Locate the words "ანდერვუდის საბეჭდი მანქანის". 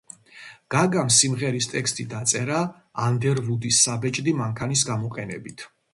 3.09-4.87